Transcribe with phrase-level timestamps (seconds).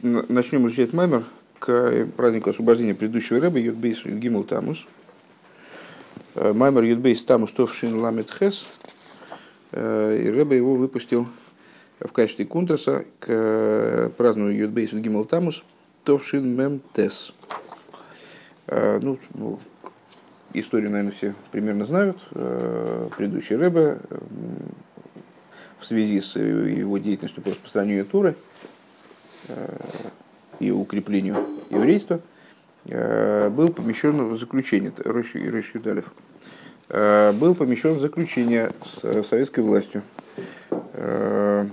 [0.00, 1.24] Начнем изучать маймер
[1.58, 4.86] к празднику освобождения предыдущего рэба Юдбейс Гимл Тамус.
[6.36, 8.68] Э, маймер Юдбейс Тамус Товшин Ламет Хес.
[9.72, 11.26] Э, и рэба его выпустил
[11.98, 15.64] в качестве кунтраса к празднованию Юдбейс Гимл Тамус
[16.04, 17.32] Товшин Мем Тес.
[18.68, 19.58] Э, ну, ну,
[20.52, 22.18] историю, наверное, все примерно знают.
[23.16, 23.98] Предыдущий рэбе
[25.80, 28.36] в связи с его деятельностью по распространению Туры–
[30.60, 31.36] и укреплению
[31.70, 32.20] еврейства,
[32.86, 35.34] э, был помещен в заключение, Рыш
[35.74, 36.12] Юдалев,
[36.88, 40.02] э, был помещен в заключение с советской властью.
[40.94, 41.66] Э,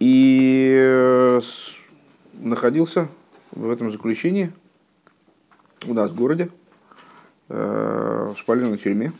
[0.00, 1.40] и
[2.34, 3.08] находился
[3.50, 4.52] в этом заключении
[5.86, 6.50] у нас в городе,
[7.48, 9.12] в шпаленной тюрьме,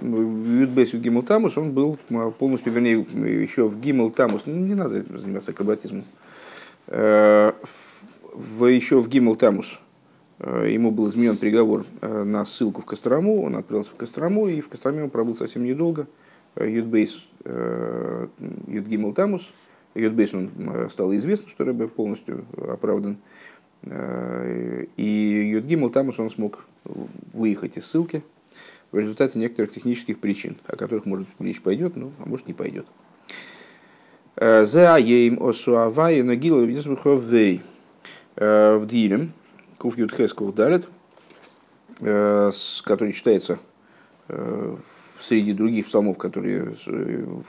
[0.00, 3.04] в Юдбес в Гимл Тамус он был а, полностью, вернее,
[3.42, 6.04] еще в Гимл Тамус, ну, не надо заниматься акробатизмом,
[6.88, 7.52] э,
[8.34, 9.78] в, еще в Гимл Тамус
[10.38, 14.60] э, ему был изменен приговор э, на ссылку в Кострому, он отправился в Кострому, и
[14.60, 16.06] в Костроме он пробыл совсем недолго.
[16.58, 17.28] Юдбейс,
[18.66, 19.52] Юдгимл Тамус,
[19.94, 20.50] Юдбейс он
[20.90, 23.18] стало известно, что Рэбе полностью оправдан.
[23.84, 26.64] И Юдгимл Тамус он смог
[27.34, 28.22] выехать из ссылки,
[28.96, 32.86] в результате некоторых технических причин, о которых, может, речь пойдет, ну, а может, не пойдет.
[34.36, 37.60] Э, За ейм осуавай нагила вей
[38.36, 39.32] э, в дилем
[39.76, 40.88] куф ютхесков далит,
[42.00, 42.50] э,
[42.84, 43.58] который читается
[45.20, 46.74] среди других псалмов, которые,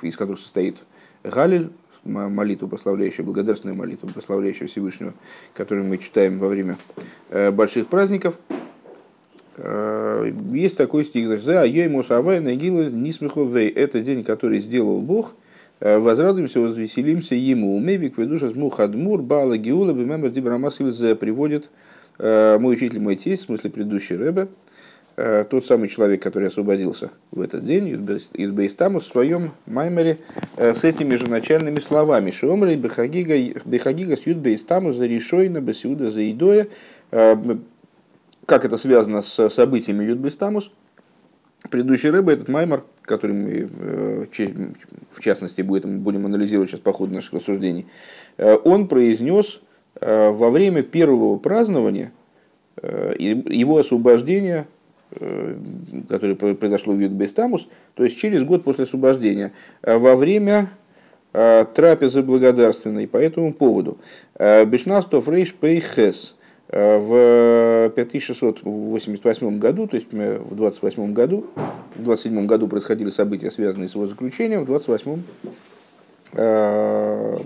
[0.01, 0.83] из которых состоит
[1.23, 1.71] Галиль,
[2.03, 5.13] молитву прославляющую, благодарственную молитву прославляющую Всевышнего,
[5.53, 6.77] которую мы читаем во время
[7.31, 8.37] больших праздников–
[9.57, 13.69] есть такой стих, за Йойму Савай Нагила Нисмиховей.
[13.69, 15.35] Это день, который сделал Бог.
[15.79, 17.75] Э, возрадуемся, возвеселимся ему.
[17.75, 21.69] Умебик ведуша мухадмур бала гиула бимемер дибрамасилзе приводит
[22.17, 24.47] э, мой учитель, мой тесть, в смысле предыдущий рэбе,
[25.49, 27.87] тот самый человек, который освободился в этот день,
[28.35, 30.19] Юдбейстаму, в своем маймере
[30.55, 32.29] с этими же начальными словами.
[32.29, 36.67] Шомрей бехагига с Юдбейстаму за решойна басиуда за идоя
[38.47, 40.71] как это связано с событиями Юдбестамус?
[41.69, 44.25] Предыдущий рыба, этот маймер, который мы, э,
[45.11, 47.87] в частности, будем, будем анализировать сейчас по ходу наших рассуждений,
[48.37, 49.59] э, он произнес
[49.99, 52.11] э, во время первого празднования
[52.79, 54.67] его освобождения,
[56.09, 60.69] которое произошло в Юдбестамус, то есть через год после освобождения, во время
[61.31, 63.97] трапезы благодарственной по этому поводу.
[64.37, 66.35] Бешнастов рейш пейхес–
[66.69, 71.45] в 5688 году, то есть в 28 году,
[71.95, 75.21] в 27 году происходили события, связанные с его заключением, в 28
[76.33, 77.37] э,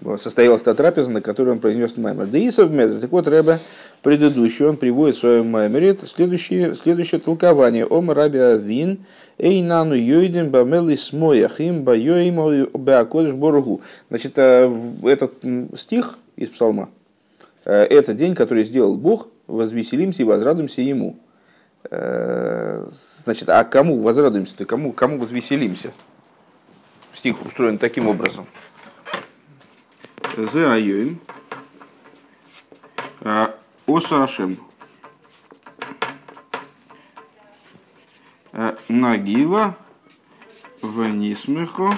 [0.00, 2.26] вот, состоялась та трапеза, на которой он произнес маймер.
[2.26, 3.00] Да и совместно.
[3.00, 3.60] Так вот, Рэбе
[4.02, 7.86] предыдущий, он приводит в своем маймере следующее, следующее толкование.
[7.86, 9.04] Ом раби авин,
[9.38, 13.82] эйнану йойден бамели смояхим байоим беакодыш боргу.
[14.08, 14.74] Значит, э,
[15.04, 15.34] этот
[15.78, 16.99] стих из псалма, Э,
[17.72, 21.20] это день, который сделал Бог, возвеселимся и возрадуемся Ему.
[21.90, 25.92] Э, значит, а кому возрадуемся-то, кому, кому возвеселимся?
[27.12, 28.46] Стих устроен таким образом.
[30.36, 31.20] Зе айоим
[33.22, 33.54] а,
[33.86, 34.58] осашем
[38.52, 39.76] э, нагила
[40.82, 41.96] внисмехо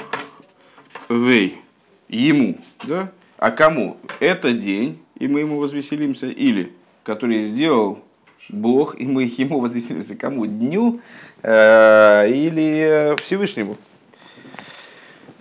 [1.08, 1.60] вей
[2.08, 3.12] ему, да?
[3.36, 3.98] А кому?
[4.20, 6.72] Это день, и мы ему возвеселимся, или
[7.04, 8.00] который сделал
[8.48, 10.16] Бог, и мы ему возвеселимся.
[10.16, 10.46] Кому?
[10.46, 11.00] Дню
[11.44, 13.76] э, или Всевышнему?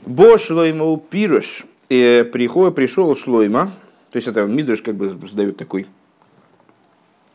[0.05, 1.65] Бо шлойма пируш.
[1.89, 3.71] Приходит, пришел шлойма,
[4.11, 5.87] то есть это Мидриш как бы задает такой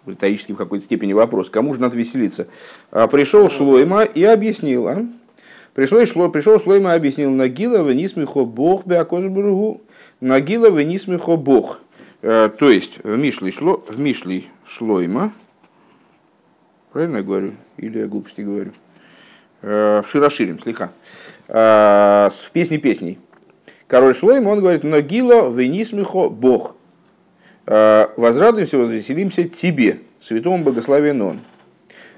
[0.07, 2.47] риторический в какой-то степени вопрос, кому же надо веселиться.
[2.93, 5.05] А пришел Шлойма и объяснил, а?
[5.75, 9.83] Пришел, шло, пришел Шлойма и объяснил, Нагила венисмихо Бог беакожбургу,
[10.21, 11.81] Нагила венисмихо Бог.
[12.29, 15.33] Э, то есть в Мишле, шло, в Мишле Шлойма,
[16.93, 17.53] правильно я говорю?
[17.77, 18.73] Или я глупости говорю?
[19.63, 20.91] Э, в Широширим, слегка.
[21.47, 23.21] Э, в песне песней.
[23.87, 26.75] Король Шлойма, он говорит, Нагила венисмихо Бог.
[27.65, 31.41] Возрадуемся, возвеселимся тебе, святому благословен он.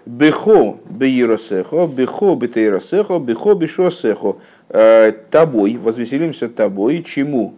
[0.06, 4.36] Бехо беиросехо, бехо бетейросехо, бехо бешосехо.
[5.30, 7.56] Тобой, возвеселимся тобой, чему?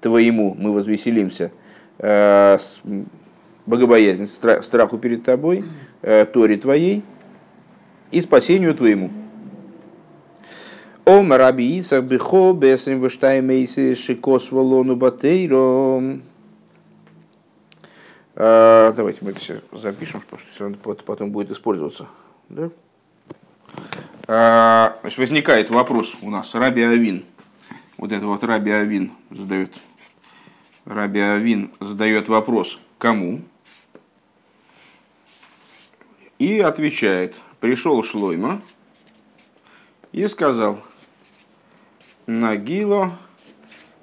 [0.00, 1.50] Твоему мы возвеселимся–
[3.66, 5.64] богобоязнь, страху перед тобой,
[6.02, 7.04] э, Торе твоей
[8.10, 9.10] и спасению твоему.
[11.04, 16.18] Ом раби Ицах бихо бесрим выштай мейси шикос волону батейро.
[18.36, 22.06] А, давайте мы это все запишем, потому что все равно потом будет использоваться.
[22.48, 22.70] Да?
[25.16, 26.54] Возникает вопрос у нас.
[26.54, 27.24] Раби Авин.
[27.98, 29.72] Вот это вот Раби Авин задает.
[30.90, 32.80] Раби Авин задает вопрос.
[32.98, 33.42] Кому?
[36.40, 37.40] И отвечает.
[37.60, 38.60] Пришел Шлойма
[40.10, 40.82] и сказал.
[42.26, 43.16] Нагило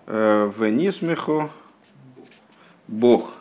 [0.06, 1.50] э, венисмеху
[2.88, 3.34] Бог.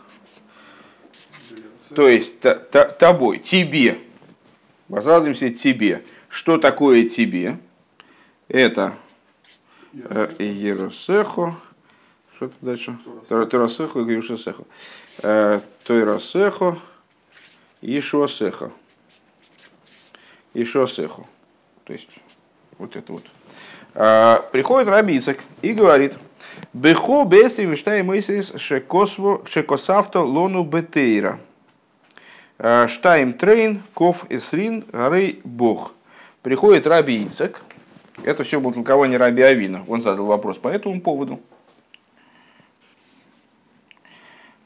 [1.95, 4.01] То есть та, та, тобой, тебе.
[4.89, 6.05] Возрадуемся тебе.
[6.29, 7.61] Что такое тебе?
[8.49, 8.97] Это
[9.93, 11.55] э, Еросехо.
[12.37, 12.99] Что это дальше?
[13.29, 14.65] Торасехо и Юшесехо.
[15.23, 16.79] Э, Тойрасехо
[17.81, 18.73] и Шуасехо.
[20.53, 21.25] И Шуасехо.
[21.85, 22.19] То есть
[22.77, 23.23] вот это вот.
[23.95, 26.19] А, приходит Рабицек и говорит,
[26.75, 31.41] Бехо бестри мечтай мыслис шекосавто лону бетейра.
[32.59, 35.95] Э, Штайм трейн, ков эсрин, горы бог.
[36.43, 37.63] Приходит Раби Ицек.
[38.25, 39.87] Это все было толкование Раби Авина.
[39.89, 41.41] Он задал вопрос по этому поводу.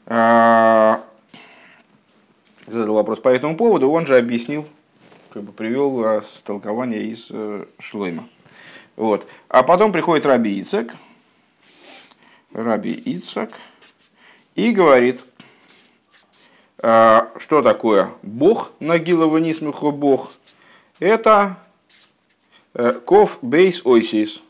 [2.67, 3.89] задал вопрос по этому поводу.
[3.89, 4.67] Он же объяснил,
[5.29, 7.29] как бы привел э, толкование из
[7.79, 8.27] Шлойма.
[8.95, 9.25] Вот.
[9.47, 10.93] А потом приходит Раби Ицек.
[12.53, 13.51] Раби Ицек.
[14.55, 15.23] И говорит,
[16.83, 20.33] а, что такое Бог, Нагилова Нисмихо Бог?
[20.99, 21.57] Это
[22.73, 24.41] э, Ков Бейс Ойсис.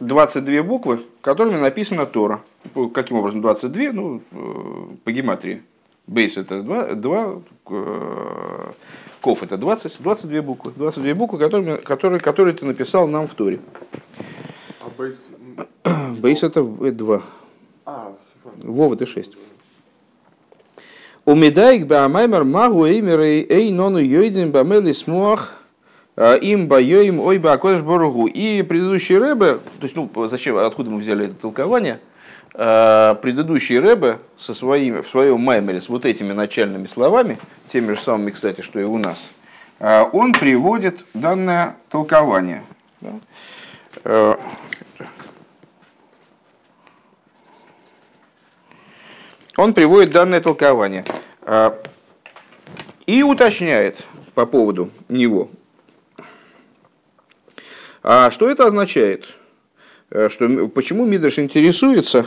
[0.00, 2.42] 22 буквы, которыми написана Тора.
[2.92, 3.92] Каким образом 22?
[3.92, 5.62] Ну, э, по гематрии.
[6.06, 8.70] Бейс это 2, 2 э,
[9.20, 10.72] Ков это 20, 22 буквы.
[10.76, 13.58] 22 буквы, которыми, которые, которые ты написал нам в Торе.
[14.80, 15.26] А бейс?
[16.18, 17.22] Бейс это 2.
[17.86, 18.12] А,
[18.62, 19.32] Вова это 6.
[21.24, 25.54] Умедайк баамаймер магу эймерей эй нону йойдин бамели смуах
[26.14, 28.28] а, им боем ой бакодыш боругу.
[28.28, 31.98] И предыдущие рэбе, то есть, ну, зачем, откуда мы взяли это толкование,
[32.58, 37.38] а, предыдущие рэбе со своими, в своем маймере с вот этими начальными словами,
[37.70, 39.28] теми же самыми, кстати, что и у нас,
[39.78, 42.64] а, он приводит данное толкование.
[49.58, 51.04] он приводит данное толкование
[51.42, 51.78] а,
[53.06, 55.50] и уточняет по поводу него.
[58.02, 59.26] А что это означает?
[60.08, 62.26] Что, почему Мидраш интересуется,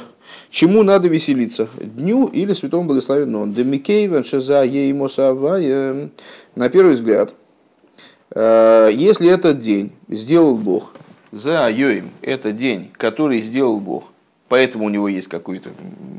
[0.50, 1.68] чему надо веселиться?
[1.80, 3.48] Дню или святому благословенному?
[3.48, 6.10] Демикейвен шеза еймосавая.
[6.56, 7.34] На первый взгляд,
[8.32, 10.94] э, если этот день сделал Бог,
[11.32, 14.06] за йоим, это день, который сделал Бог–
[14.50, 15.70] Поэтому у него есть какое-то,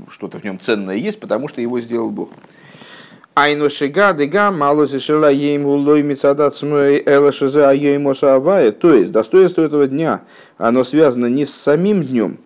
[0.08, 2.30] что-то в нем ценное есть, потому что его сделал Бог.
[3.34, 8.70] Айну шига дега мало зашила ему лой мицадат смой эла шизе а ему савая.
[8.70, 10.22] То есть достоинство этого дня,
[10.58, 12.38] оно связано не с самим днем,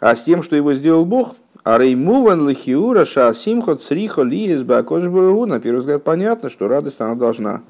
[0.00, 1.36] а с тем, что его сделал Бог.
[1.64, 5.46] А реймуван лихиура ша симхот срихо лиес бакошбургу.
[5.46, 7.62] На первый взгляд понятно, что радость она должна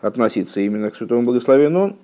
[0.00, 1.96] относиться именно к святому благословенному.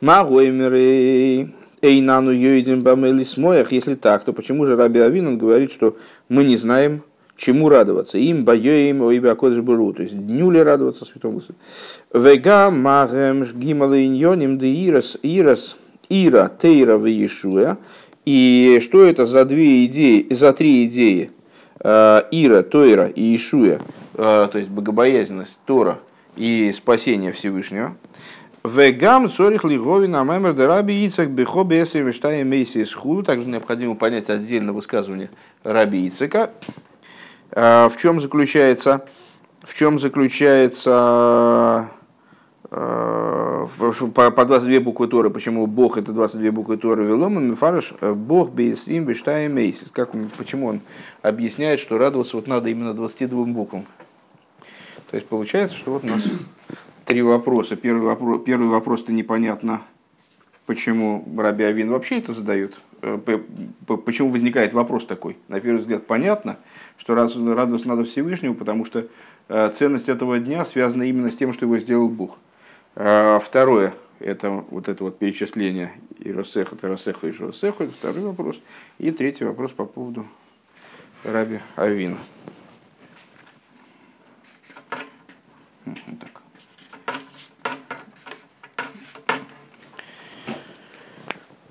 [0.00, 5.96] Магоймерей Эйнану Йоидин Бамели Смоях, если так, то почему же Раби Авин он говорит, что
[6.28, 7.02] мы не знаем,
[7.36, 8.18] чему радоваться?
[8.18, 11.42] Им боем о ибо Акодыш Буру, то есть дню ли радоваться Святому?
[12.12, 15.76] Вега магем гимала иньоним де ирас, ирас,
[16.08, 17.78] ира, тейра в Иешуя.
[18.26, 21.30] И что это за две идеи, за три идеи?
[21.78, 23.80] Э, ира, Тойра и Ишуя,
[24.14, 26.00] э, то есть богобоязненность Тора
[26.34, 27.96] и спасение Всевышнего.
[28.64, 33.22] Вегам цорих лиговин амэмэр раби Ицак бесер мечтая мейси из худу.
[33.22, 35.30] Также необходимо понять отдельно высказывание
[35.62, 36.50] раби Ицака.
[37.52, 39.06] А, в чем заключается,
[39.62, 41.90] в чем заключается
[43.68, 48.50] по, по 22 буквы Торы, почему Бог это 22 буквы Торы велом, и Мифарыш Бог
[48.52, 49.90] бейсрим бештая мейсис.
[49.90, 50.80] Как, почему он
[51.22, 53.84] объясняет, что радоваться вот надо именно 22 буквам.
[55.10, 56.24] То есть получается, что вот у нас
[57.04, 57.76] три вопроса.
[57.76, 59.82] Первый вопрос, первый вопрос-то непонятно,
[60.66, 62.74] почему Раби Авин вообще это задает.
[63.02, 63.18] Э,
[63.86, 65.36] почему возникает вопрос такой?
[65.48, 66.56] На первый взгляд понятно,
[66.98, 69.06] что радоваться надо Всевышнему, потому что
[69.48, 72.36] э, ценность этого дня связана именно с тем, что его сделал Бог.
[72.98, 78.56] А второе, это вот это вот перечисление Иросеха, Тарасеха и Шурасеха, это второй вопрос.
[78.98, 80.26] И третий вопрос по поводу
[81.22, 82.16] Раби Авина.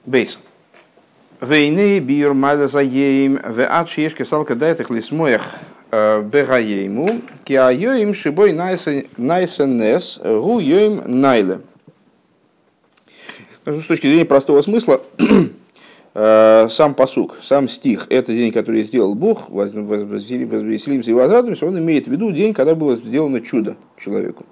[0.06, 0.38] Бейс.
[1.42, 5.44] Вейны бир мада заеем, ве ад шиешки салка дайтах лисмоях,
[6.24, 11.62] бегаейму киайоим шибой найсенес гу йоим найле.
[13.66, 15.02] С точки зрения простого смысла,
[16.14, 22.08] э, сам посук, сам стих, это день, который сделал Бог, возвеселимся и возрадуемся, он имеет
[22.08, 24.46] в виду день, когда было сделано чудо человеку.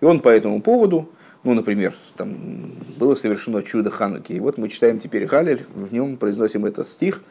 [0.00, 1.08] И он по этому поводу,
[1.44, 6.16] ну, например, там было совершено чудо Хануки, и вот мы читаем теперь Галель, в нем
[6.16, 7.22] произносим этот стих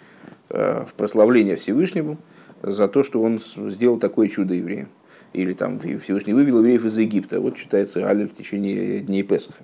[0.50, 2.18] э, в прославление Всевышнему
[2.62, 4.90] за то, что он сделал такое чудо евреям.
[5.34, 7.40] Или там Всевышний вывел евреев из Египта.
[7.40, 9.64] Вот читается Галель в течение дней Песаха.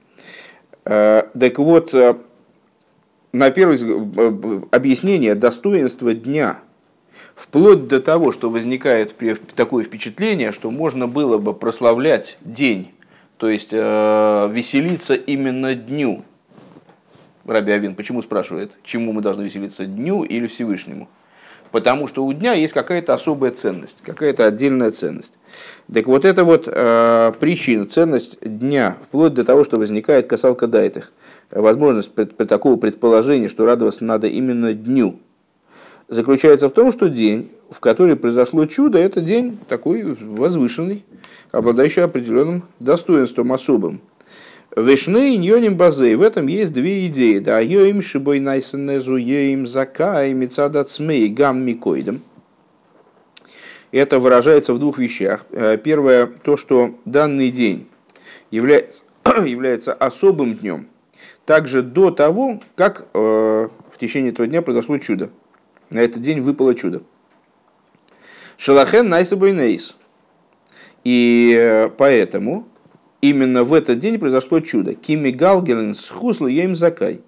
[0.85, 2.15] Э, так вот, э,
[3.33, 6.59] на первое э, объяснение достоинства дня,
[7.33, 9.15] вплоть до того, что возникает
[9.55, 12.91] такое впечатление, что можно было бы прославлять день,
[13.37, 16.23] то есть веселиться именно дню.
[17.45, 21.09] Раби Авин почему спрашивает, чему мы должны веселиться, дню или Всевышнему?
[21.75, 25.34] Потому что у дня есть какая-то особая ценность, какая-то отдельная ценность.
[25.94, 31.12] Так вот это вот э, причина, ценность дня, вплоть до того, что возникает касалка дайтых,
[31.51, 35.20] возможность пред, пред такого предположения, что радоваться надо именно дню,
[36.08, 41.03] заключается в том, что день, в который произошло чудо, это день такой возвышенный,
[41.51, 44.00] обладающий определенным достоинством особым.
[44.75, 46.15] Вишны иньоним базей.
[46.15, 47.39] В этом есть две идеи.
[47.39, 52.22] Да, йоим шибой найсенезу йоим закай мицада цмей гам микоидом.
[53.94, 55.46] Это выражается в двух вещах.
[55.51, 57.88] Э, первое, то, что данный день
[58.51, 59.03] является,
[59.46, 60.88] является особым днем,
[61.46, 65.29] также до того, как э, в течение этого дня произошло чудо.
[65.89, 67.01] На этот день выпало чудо.
[68.58, 69.96] Шалахен найсабой нейс.
[71.05, 72.67] И э, поэтому
[73.29, 74.94] именно в этот день произошло чудо.
[74.94, 77.22] Кими Галгелен с Хуслу им закай.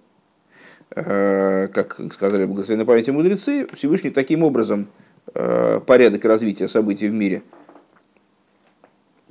[0.96, 4.88] Э, как сказали благословенной памяти мудрецы, Всевышний таким образом
[5.34, 7.44] э, порядок развития событий в мире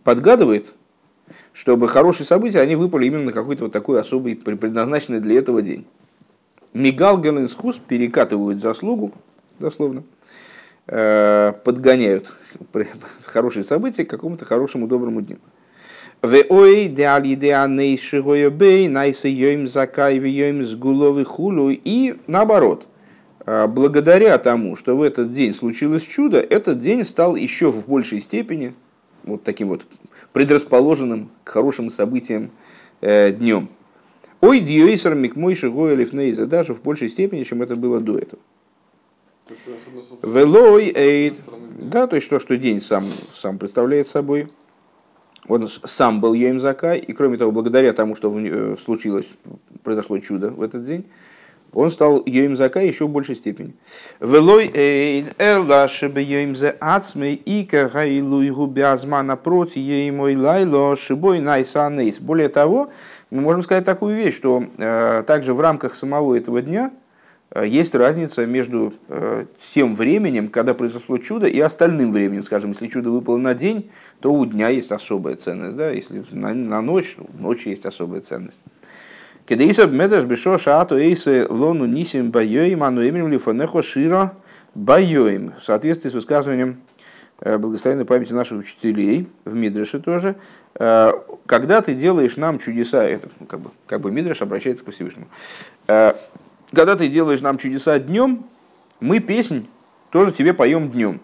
[0.04, 0.72] подгадывает,
[1.52, 5.84] чтобы хорошие события, они выпали именно на какой-то вот такой особый, предназначенный для этого день.
[6.72, 9.12] Мигал Геленсхус перекатывают заслугу,
[9.58, 10.04] дословно,
[10.86, 12.32] э, подгоняют
[13.24, 15.38] хорошие события к какому-то хорошему доброму дню.
[16.26, 21.70] Веой деали деаней шигоебей найса йоим закай йоим сгуловы хулу.
[21.70, 22.86] И наоборот,
[23.44, 28.20] а, благодаря тому, что в этот день случилось чудо, этот день стал еще в большей
[28.20, 28.74] степени
[29.24, 29.86] вот таким вот
[30.32, 32.50] предрасположенным к хорошим событиям
[33.00, 33.68] э, днем.
[34.40, 38.42] Ой, диойсер микмой шигой лифнейза, даже в большей степени, чем это было до этого.
[40.22, 41.36] Велой эйд.
[41.78, 44.48] Да, то есть то, что день сам, сам представляет собой
[45.48, 49.26] он сам был Йоим Закай, и кроме того, благодаря тому, что э, случилось,
[49.82, 51.06] произошло чудо в этот день,
[51.72, 53.74] он стал Йоим Закай еще в большей степени.
[54.20, 61.40] Велой эйн элла шебе Йоим зе ацмей ика гайлу и губязма напротив Йоимой лайло шибой
[61.40, 62.18] найсанейс.
[62.18, 62.90] Более того,
[63.30, 66.92] мы можем сказать такую вещь, что э, также в рамках самого этого дня
[67.54, 72.42] есть разница между э, тем временем, когда произошло чудо, и остальным временем.
[72.42, 75.76] Скажем, если чудо выпало на день, то у дня есть особая ценность.
[75.76, 75.90] Да?
[75.90, 78.58] Если на, на ночь, ночи есть особая ценность.
[79.46, 84.32] Кедеисаб медаш бешо шаату эйсы лону нисим байоим, ану эминем лифонехо широ
[84.74, 85.52] байоим.
[85.60, 86.80] В соответствии с высказыванием
[87.38, 90.34] э, благословенной памяти наших учителей, в Мидреше тоже,
[90.74, 91.12] э,
[91.46, 95.28] когда ты делаешь нам чудеса, это как бы, как бы Мидреш обращается ко Всевышнему,
[95.86, 96.14] э,
[96.72, 98.44] когда ты делаешь нам чудеса днем,
[99.00, 99.68] мы песнь
[100.10, 101.20] тоже тебе поем днем.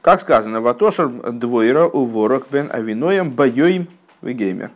[0.00, 3.88] Как сказано, Ватошер двойра у ворок бен авиноем байоим
[4.22, 4.70] вегеймер.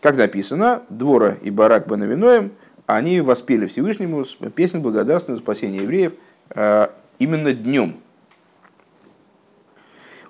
[0.00, 2.50] Как написано, Двора и Барак бен авиноем,
[2.86, 6.14] они воспели Всевышнему песню благодарственного спасения евреев
[6.50, 6.88] э,
[7.20, 7.96] именно днем.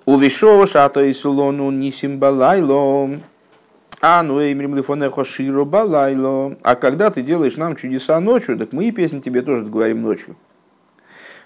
[0.05, 3.19] У Вишова шато и сулону нисим балайло,
[4.05, 6.57] а ну эмрим лифонехо широ балайло.
[6.61, 10.35] А когда ты делаешь нам чудеса ночью, так мы и песни тебе тоже говорим ночью.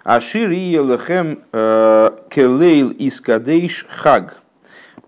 [0.04, 4.42] Ашир Елехем э, Келейл Искадейш Хаг.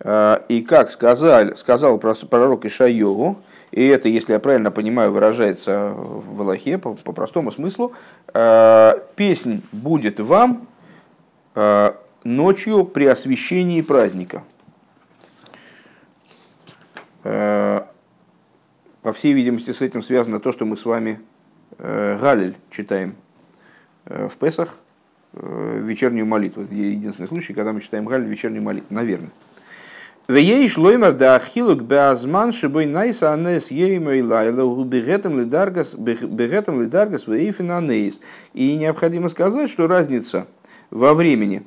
[0.02, 3.40] Э, и как сказал, сказал пророк Ишайову,
[3.72, 7.94] и это, если я правильно понимаю, выражается в Аллахе по, по простому смыслу,
[8.32, 10.68] э, песнь будет вам
[12.24, 14.44] ночью при освящении праздника.
[17.24, 21.20] По всей видимости, с этим связано то, что мы с вами
[21.78, 23.16] Галиль читаем
[24.06, 24.70] в Песах,
[25.34, 26.64] Э, вечернюю молитву.
[26.64, 29.30] Это единственный случай, когда мы читаем Галь вечернюю молитву, наверное.
[30.28, 37.72] Вееш лоймер да ахилук беазман шибой найса анес еймой лайла бегетом лидаргас бегетом лидаргас вейфин
[37.72, 38.22] анейс.
[38.54, 40.48] И необходимо сказать, что разница
[40.90, 41.64] во времени,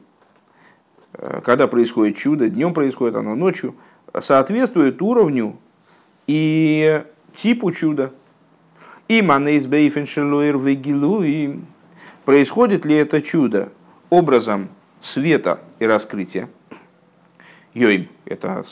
[1.13, 3.77] э, когда происходит чудо, днем происходит оно, ночью,
[4.21, 5.59] соответствует уровню
[6.27, 7.03] и
[7.35, 8.13] типу чуда.
[9.09, 11.61] И манейс бейфин шелуэр вегилуи.
[12.25, 13.71] Происходит ли это чудо
[14.11, 14.69] образом
[15.01, 16.49] света и раскрытия?
[17.75, 18.65] Йоим– это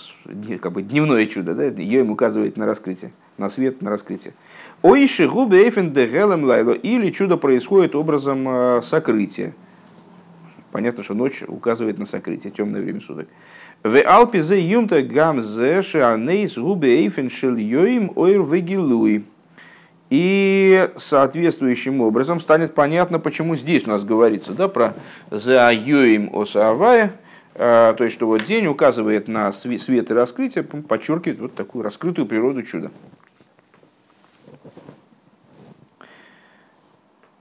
[0.61, 1.65] как бы дневное чудо, да?
[1.65, 4.35] Йоим указывает на раскрытие, на свет, на раскрытие.
[4.83, 9.55] Оиши губы эйфен дегелем лайло, или чудо происходит образом э, сокрытия.
[10.73, 13.29] Понятно, что ночь указывает на сокрытие, темное время суток.
[13.83, 19.25] В алпе зе юмта гам зе шеанейс губы эйфен шел йоим ойр вегилуи.
[20.11, 24.95] И соответствующим образом станет понятно, почему здесь у нас говорится да, про
[25.31, 27.13] за йоим осавая,
[27.55, 32.27] а, то есть, что вот день указывает на свет и раскрытие, подчеркивает вот такую раскрытую
[32.27, 32.91] природу чуда.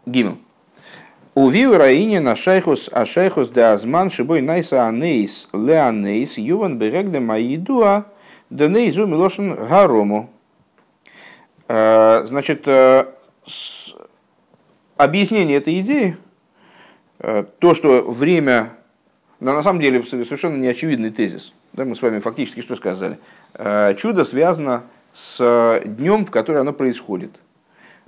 [0.06, 0.38] Гимл.
[1.40, 8.08] Увил раине на шайхус а шайхус де азман шибой найса анейс леанейс юван берегде маидуа
[8.50, 10.30] денейзу милошин гарому.
[11.70, 13.06] А, значит, э,
[14.98, 16.18] объяснение этой идеи,
[17.20, 18.72] э, то, что время
[19.40, 21.54] но на самом деле совершенно неочевидный тезис.
[21.72, 23.18] Да, мы с вами фактически что сказали?
[23.54, 27.40] Э, чудо связано с днем, в который оно происходит.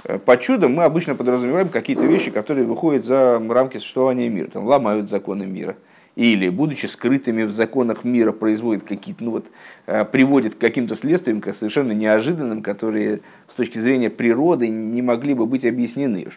[0.04, 4.66] Э, по чудом мы обычно подразумеваем какие-то вещи, которые выходят за рамки существования мира, там,
[4.66, 5.76] ломают законы мира.
[6.16, 9.46] Или, будучи скрытыми в законах мира, производят какие-то, ну вот,
[9.88, 15.46] э, приводят к каким-то следствиям совершенно неожиданным, которые с точки зрения природы не могли бы
[15.46, 16.28] быть объяснены.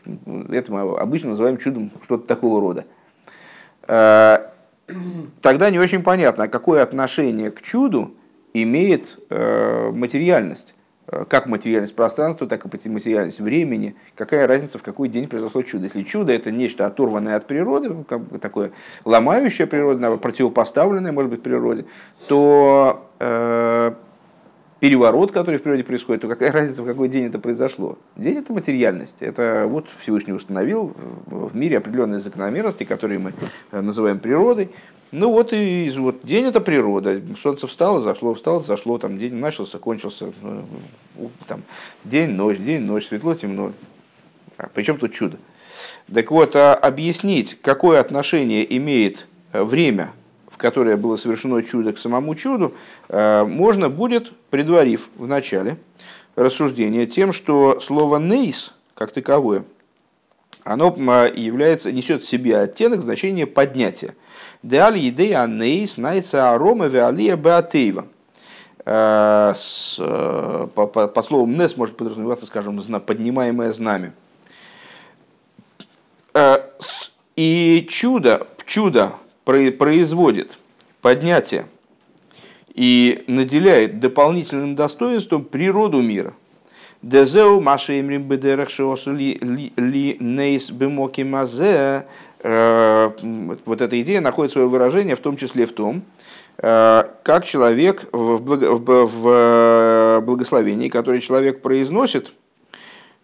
[0.50, 2.84] Это мы обычно называем чудом что-то такого рода
[5.40, 8.14] тогда не очень понятно, какое отношение к чуду
[8.52, 10.74] имеет э, материальность.
[11.06, 13.94] Э, как материальность пространства, так и материальность времени.
[14.14, 15.84] Какая разница, в какой день произошло чудо.
[15.84, 18.70] Если чудо это нечто оторванное от природы, ну, как бы такое
[19.04, 21.84] ломающее природу, противопоставленное, может быть, природе,
[22.26, 23.92] то э,
[24.84, 27.96] переворот, который в природе происходит, то какая разница, в какой день это произошло?
[28.16, 29.16] День– это материальность.
[29.20, 30.94] Это вот Всевышний установил
[31.24, 33.32] в мире определенные закономерности, которые мы
[33.72, 34.68] э, называем природой.
[35.10, 37.22] Ну вот и вот день– это природа.
[37.40, 40.34] Солнце встало, зашло, встало, зашло, там день начался, кончился.
[40.42, 40.62] Э,
[41.46, 41.62] там,
[42.04, 43.72] день, ночь, день, ночь, светло, темно.
[44.58, 45.38] А причем тут чудо?
[46.12, 50.12] Так вот, а объяснить, какое отношение имеет э, время
[50.64, 52.72] которое было совершено чудо к самому чуду,
[53.10, 55.76] э, можно будет, предварив в начале
[56.36, 59.64] рассуждение тем, что слово «нейс» как таковое,
[60.62, 64.14] оно является, несет в себе оттенок значения поднятия.
[64.62, 68.06] Деали идея нейс найца арома веалия беатеева.
[68.86, 69.52] Э,
[69.98, 74.14] э, Под словом «нес» может подразумеваться, скажем, поднимаемое знамя.
[77.36, 79.12] И чудо, чудо
[79.44, 80.58] производит
[81.00, 81.66] поднятие
[82.74, 86.34] и наделяет дополнительным достоинством природу мира.
[87.02, 88.70] Дезеу машеемрим бедерах
[89.06, 92.06] ли нейс бемоки мазе.
[92.42, 93.10] Э,
[93.66, 96.02] вот эта идея находит свое выражение в том числе в том,
[96.58, 98.38] э, как человек в
[100.20, 102.32] благословении, которое человек произносит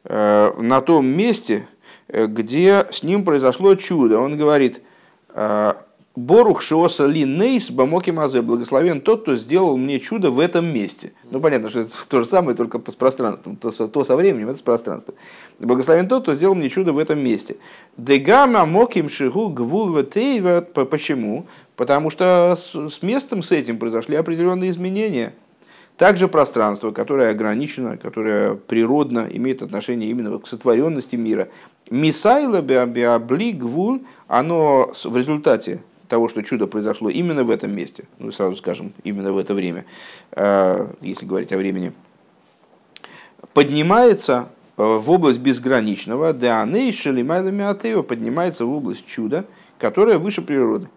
[0.05, 1.67] э, на том месте,
[2.09, 4.19] где с ним произошло чудо.
[4.21, 4.83] Он говорит,
[6.17, 11.13] Борух Шиоса Ли Нейс Бамоки Мазе, благословен тот, кто сделал мне чудо в этом месте.
[11.31, 13.55] Ну, понятно, что это то же самое, только с пространством.
[13.55, 15.15] То, то со временем, это с пространством.
[15.61, 17.59] Благословен тот, кто сделал мне чудо в этом месте.
[17.97, 21.47] Дегама Моким Шигу Гвул Почему?
[21.77, 25.33] Потому что с местом с этим произошли определенные изменения.
[25.97, 31.51] Также пространство, которое ограничено, которое природно имеет отношение именно к сотворенности мира.
[31.91, 38.33] Мисайла биабли гвуль, оно в результате того, что чудо произошло именно в этом месте, ну
[38.33, 39.87] сразу скажем, именно в это время,
[40.33, 41.93] э, если говорить о времени,
[43.55, 46.67] поднимается э, в область безграничного, да
[48.03, 49.47] поднимается в область чуда,
[49.79, 50.89] которое выше природы.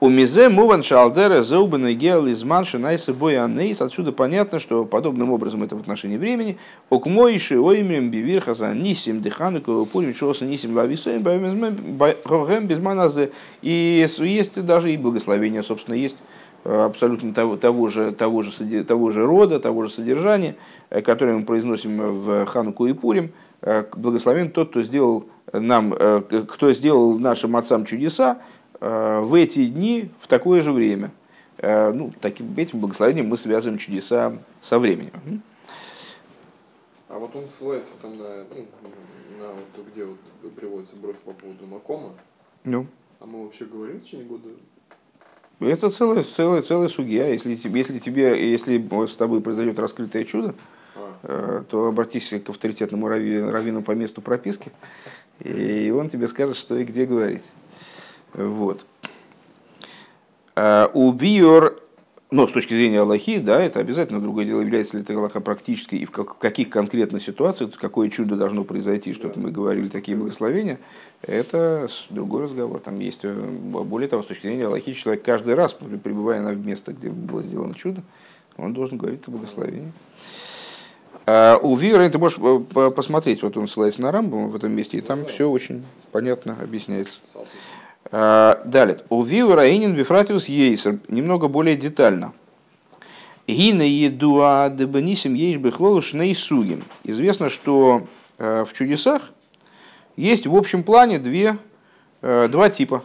[0.00, 3.80] У мизе муван шалдера зеубана геал из манши найса боя анейс.
[3.80, 6.56] Отсюда понятно, что подобным образом это в отношении времени.
[6.88, 11.24] Окмоиши оймрим бивирха за нисим дыхану пурим шоса нисим лависоем
[12.68, 13.32] без маназе.
[13.60, 16.16] И есть даже и благословение, собственно, есть
[16.62, 20.54] э, абсолютно того, того, же, того, же, того же рода, того же содержания,
[20.90, 23.32] э, которое мы произносим в Хануку и Пурим.
[23.62, 28.36] Э, благословен тот, кто сделал нам, кто сделал нашим отцам чудеса,
[28.80, 31.10] в эти дни в такое же время.
[31.60, 35.42] ну, таким, этим благословением мы связываем чудеса со временем.
[37.08, 38.66] А вот он ссылается там на, ну,
[39.40, 40.18] на вот, где вот
[40.54, 42.12] приводится бровь по поводу Макома.
[42.64, 42.86] Ну.
[43.20, 44.50] А мы вообще говорим в течение года?
[45.60, 47.28] Это целая, целая, целая судья.
[47.28, 50.54] Если, если, тебе, если с тобой произойдет раскрытое чудо,
[51.22, 51.64] а.
[51.68, 54.70] то обратись к авторитетному раввину по месту прописки,
[55.40, 57.44] и он тебе скажет, что и где говорить.
[58.34, 58.84] Вот.
[60.56, 61.80] А, у Биор
[62.30, 65.94] но с точки зрения Аллахи, да, это обязательно другое дело, является ли это Аллаха практически
[65.94, 70.78] и в каких конкретно ситуациях, какое чудо должно произойти, чтобы мы говорили такие благословения,
[71.22, 72.80] это другой разговор.
[72.80, 76.92] Там есть, э, более того, с точки зрения Аллахи, человек каждый раз, пребывая на место,
[76.92, 78.02] где было сделано чудо,
[78.58, 79.92] он должен говорить это благословение.
[81.24, 84.98] А у Вира ты можешь э, посмотреть, вот он ссылается на Рамбу в этом месте,
[84.98, 87.20] и там все очень понятно объясняется.
[88.10, 88.98] А, далее.
[89.10, 90.98] У Виу Раинин Бифратиус Ейсер.
[91.08, 92.32] Немного более детально.
[93.46, 96.84] Гина едуа дебанисим ейш бехлолу шнейсугим.
[97.04, 99.30] Известно, что э, в чудесах
[100.16, 101.56] есть в общем плане две,
[102.20, 103.02] э, два типа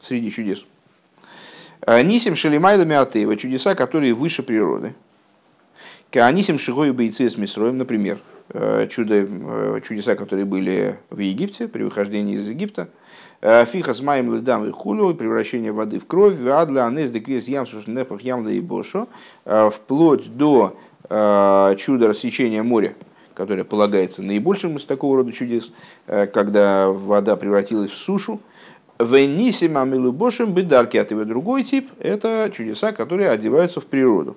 [0.00, 0.64] среди чудес.
[1.86, 4.94] Э, Нисим шелимайда миатеева, чудеса, которые выше природы.
[6.12, 8.18] Каанисим шигой бойцы с Мисроем, например,
[8.88, 13.07] чудо, чудеса, которые были в Египте, при выхождении из Египта– Э,
[13.40, 18.22] Фиха с маем ледам и хулю, превращение воды в кровь, адля анес декрес ям непах
[18.22, 19.06] ямда и бошо,
[19.44, 20.76] э, вплоть до
[21.08, 22.94] э, чуда рассечения моря,
[23.34, 25.70] которое полагается наибольшим из такого рода чудес,
[26.06, 28.40] когда вода превратилась в сушу.
[28.98, 34.36] Венисима милубошим бедарки, от его другой тип, это чудеса, которые одеваются в природу.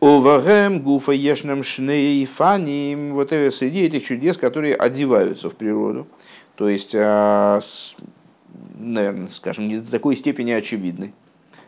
[0.00, 6.06] Овагем гуфа ешнам шней фаним, вот среди этих чудес, которые одеваются в природу.
[6.56, 7.60] То есть, а,
[8.78, 11.12] наверное, скажем, не до такой степени очевидны.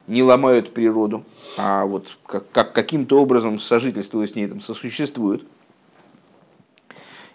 [0.06, 1.24] Не ломают природу,
[1.56, 5.44] а вот как, как, каким-то образом сожительствуя с ней, там, сосуществуют.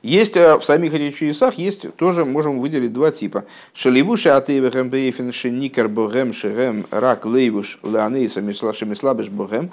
[0.02, 3.44] Есть а, в самих этих чудесах, есть тоже можем выделить два типа.
[3.74, 9.70] Шаливуши атеевэхэм бейфен шеникар богем шерэм рак лейвуш леанейса мислабеш богем.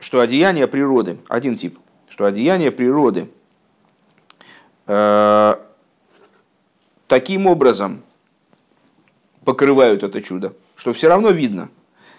[0.00, 1.78] Что одеяние природы, один тип,
[2.10, 3.28] что одеяние природы
[4.86, 5.63] а,
[7.14, 8.02] таким образом
[9.44, 11.68] покрывают это чудо, что все равно видно,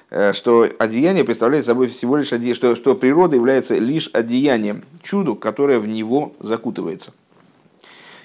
[0.10, 5.36] э, что одеяние представляет собой всего лишь одеяние, что, что природа является лишь одеянием чуду,
[5.36, 7.12] которое в него закутывается.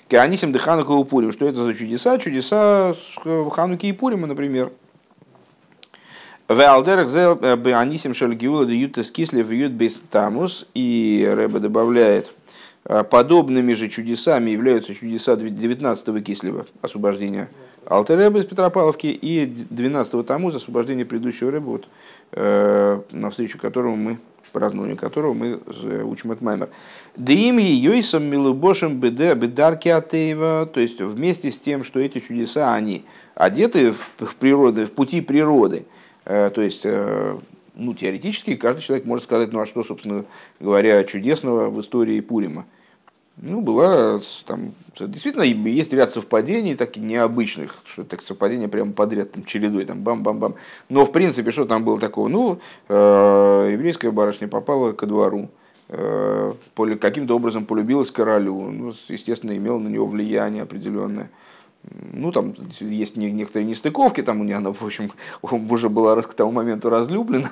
[0.09, 1.33] Каанисим дыханука и Пурим.
[1.33, 2.19] Что это за чудеса?
[2.19, 2.95] Чудеса
[3.51, 4.71] Хануки и Пурима, например.
[6.47, 10.67] Валдерах зе э, беанисим шальгиула де ютес кислев ют бейс тамус.
[10.75, 12.31] И Рэба добавляет–
[12.85, 17.49] подобными же чудесами являются чудеса 19-го Кислева, освобождения
[17.87, 21.88] Алтереба из Петропавловки, и 12-го Тамуза, освобождение предыдущего Рэба, вот,
[22.33, 24.19] э, навстречу которому мы,
[24.53, 25.61] празднованию которого мы
[26.05, 26.69] учим от Маймер.
[27.16, 33.93] Дим Йойсом Милубошем Бедарки Атеева, то есть вместе с тем, что эти чудеса, они одеты
[33.93, 35.85] в, в природу, в пути природы,
[36.25, 37.38] э, то есть э,
[37.75, 40.25] ну, теоретически каждый человек может сказать, ну а что, собственно
[40.59, 42.67] говоря, чудесного в истории Пурима.
[43.43, 49.45] Ну, была там, действительно, есть ряд совпадений, таких необычных, что так совпадения прямо подряд, там,
[49.45, 50.57] чередой, там, бам-бам-бам.
[50.91, 52.29] Но, в принципе, что там было такого?
[52.29, 55.49] Ну, э, еврейская барышня попала ко двору,
[55.89, 56.53] э,
[57.01, 61.31] каким-то образом полюбилась королю, ну, естественно, имела на него влияние определенное.
[61.83, 65.11] Ну, там есть некоторые нестыковки, там у нее она, в общем,
[65.43, 67.51] уже была к тому моменту разлюблена,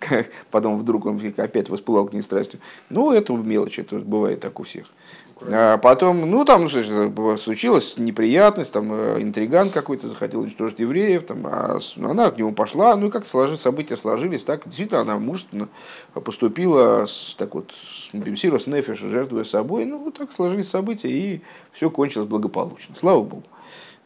[0.50, 2.60] потом вдруг он опять воспылал к ней страстью.
[2.90, 4.86] Ну, это мелочи, это бывает так у всех.
[5.40, 11.78] А потом, ну, там случилась неприятность, там э, интриган какой-то захотел уничтожить евреев, там, а
[11.96, 15.68] она к нему пошла, ну, и как сложились, события сложились, так, действительно, она мужественно
[16.12, 21.42] поступила с, так вот, с Бимсирос Нефиш, жертвуя собой, ну, вот так сложились события, и
[21.72, 23.42] все кончилось благополучно, слава Богу.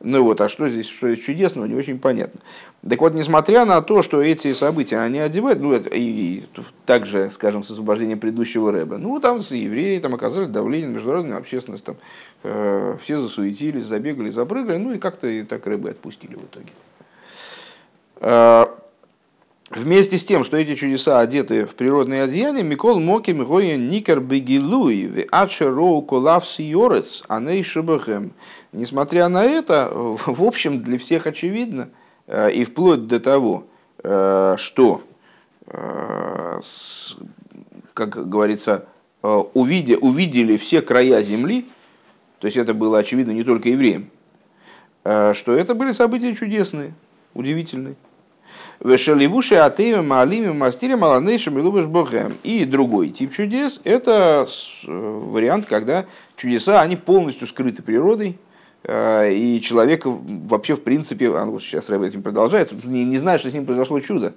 [0.00, 2.40] Ну вот, а что здесь, что здесь чудесного, не очень понятно.
[2.88, 6.48] Так вот, несмотря на то, что эти события, они одевают, ну, это, и, и
[6.86, 11.84] также, скажем, с освобождением предыдущего рэба, ну, там евреи там оказали давление на международную общественность,
[11.84, 11.96] там,
[12.44, 16.70] э, все засуетились, забегали, запрыгали, ну, и как-то и так рыбы отпустили в итоге.
[18.20, 18.66] Э,
[19.70, 25.06] Вместе с тем, что эти чудеса одеты в природные одеяния, Микол Моким Гоя Никер Бегилуи,
[25.06, 28.32] в Ачероу Колав Сиорец, Аней Шабахем.
[28.72, 31.88] Несмотря на это, в общем, для всех очевидно,
[32.26, 33.64] э, и вплоть до того,
[34.02, 35.02] э, что,
[35.66, 36.60] э,
[37.94, 38.86] как говорится,
[39.20, 41.66] увидели, увидели все края земли,
[42.38, 44.10] то есть это было очевидно не только евреям,
[45.02, 46.94] что это были события чудесные,
[47.34, 47.96] удивительный.
[48.78, 52.38] Вешаливуши атеем маалими мастирем аланейшим и лубаш богем.
[52.44, 54.46] И другой тип чудес– это
[54.84, 58.38] вариант, когда чудеса, они полностью скрыты природой,
[58.84, 63.50] и человек вообще, в принципе, а вот сейчас Рэб этим продолжает, не, не знает, что
[63.50, 64.34] с ним произошло чудо.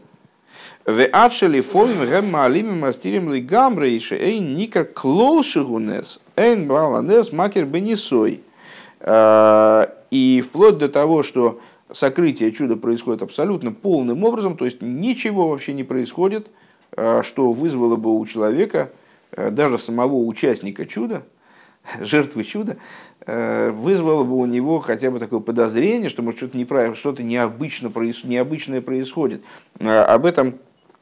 [9.00, 11.60] Э, и вплоть до того, что
[11.92, 16.48] сокрытие чуда происходит абсолютно полным образом, то есть ничего вообще не происходит,
[16.96, 18.92] э, что вызвало бы у человека,
[19.32, 21.24] э, даже самого участника чуда,
[22.00, 22.78] жертвы чуда, э,
[23.26, 27.92] вызвало бы у него хотя бы такое подозрение, что может что-то неправильно, что-то необычно,
[28.24, 29.44] необычное происходит.
[29.80, 30.56] Об этом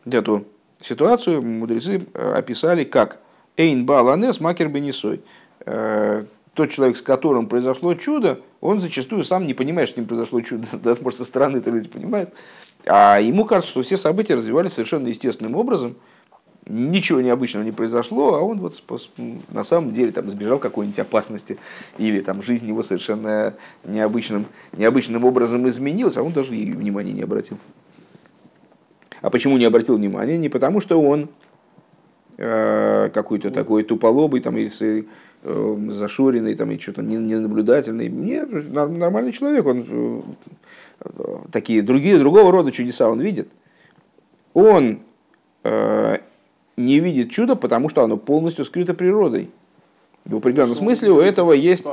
[0.06, 0.46] эту
[0.82, 3.20] ситуацию мудрецы описали как
[3.56, 5.22] «Эйн баланес макер бенесой»
[6.60, 10.42] тот человек, с которым произошло чудо, он зачастую сам не понимает, что с ним произошло
[10.42, 10.68] чудо.
[10.84, 12.34] Даже, может, со стороны это люди понимают.
[12.86, 15.96] А ему кажется, что все события развивались совершенно естественным образом.
[16.68, 18.82] Ничего необычного не произошло, а он вот
[19.50, 21.58] на самом деле там избежал какой-нибудь опасности,
[21.98, 24.46] или там жизнь его совершенно необычным,
[24.78, 27.58] необычным образом изменилась, а он даже и внимания не обратил.
[29.22, 30.38] А почему не обратил внимания?
[30.38, 31.30] Не потому, что он
[32.38, 34.70] э, какой-то такой туполобый, там, или
[35.42, 38.10] Э, зашоренный там, и что-то ненаблюдательный.
[38.10, 39.86] Не, нормальный человек, он
[41.00, 43.48] э, такие другие, другого рода чудеса он видит.
[44.54, 45.00] Он
[45.64, 46.18] э,
[46.80, 49.50] не видит чудо, потому что оно полностью скрыто природой.
[50.26, 51.84] В определенном что смысле у этого есть...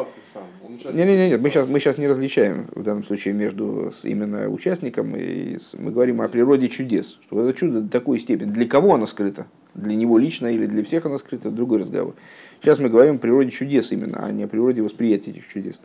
[0.92, 5.16] Нет, нет, нет, мы сейчас, мы сейчас не различаем в данном случае между именно участником
[5.16, 7.18] и мы говорим о природе чудес.
[7.26, 8.50] Что это чудо до такой степени.
[8.50, 9.46] Для кого оно скрыто?
[9.74, 11.50] Для него лично или для всех оно скрыто?
[11.50, 12.14] Другой разговор.
[12.60, 15.80] Сейчас мы говорим о природе чудес именно, а не о природе восприятия этих чудес.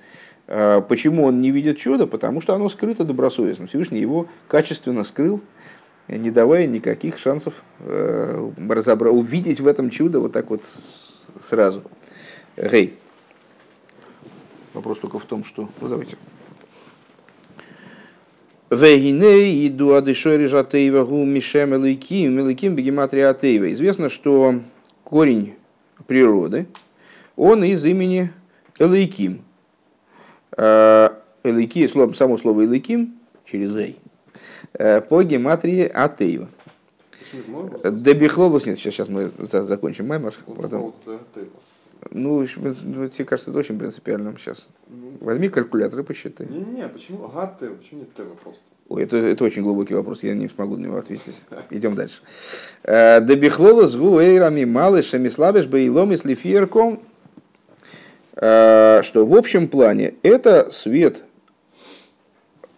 [0.47, 2.05] А, почему он не видит чуда?
[2.05, 3.67] Потому что оно скрыто добросовестно.
[3.67, 5.41] Всевышний его качественно скрыл,
[6.17, 10.61] не давая никаких шансов э, разобрать, увидеть в этом чудо вот так вот
[11.41, 11.83] сразу.
[12.57, 12.95] Гей.
[14.73, 15.69] Вопрос только в том, что...
[15.81, 16.17] Ну, давайте.
[18.69, 23.71] Вегине иду адышой режатеева гу мишем элейким, элейким бегематрия атеева.
[23.73, 24.55] Известно, что
[25.03, 25.55] корень
[26.07, 26.67] природы,
[27.35, 28.31] он из имени
[28.79, 29.41] Элейким.
[30.57, 33.13] Элейки, само слово Элейким,
[33.45, 33.97] через Эй,
[34.73, 36.47] по гематрии Атеева.
[37.83, 40.33] Дебихлолус, нет, сейчас, сейчас мы закончим маймер.
[40.45, 40.93] Потом.
[42.09, 44.69] Ну, тебе кажется, это очень принципиально сейчас.
[44.89, 45.13] Ну.
[45.21, 46.47] Возьми калькулятор и посчитай.
[46.47, 48.61] Не-не, почему ГТ, почему не ТВ просто?
[48.89, 51.43] Ой, это, это очень глубокий вопрос, я не смогу на него ответить.
[51.69, 52.21] Идем дальше.
[52.83, 57.01] Э, Дебихлола с гуэйрами малышами слабиш бейлом и слифирком.
[58.35, 61.23] Э, что в общем плане это свет,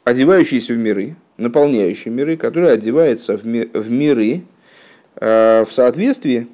[0.04, 4.44] одевающийся в миры, наполняющий миры, который одевается в, ми, в миры
[5.16, 6.48] э, в соответствии